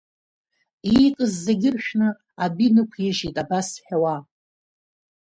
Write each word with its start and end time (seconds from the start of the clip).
Иикыз 0.93 1.33
зегьы 1.45 1.69
ыршәны 1.75 2.09
адәы 2.43 2.63
инықәижьит, 2.67 3.35
абас 3.43 3.69
ҳәауа… 3.85 4.15